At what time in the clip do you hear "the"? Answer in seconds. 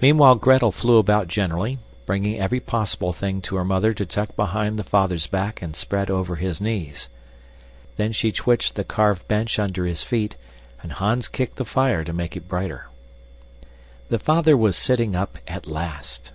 4.78-4.84, 8.76-8.84, 11.56-11.64, 14.10-14.20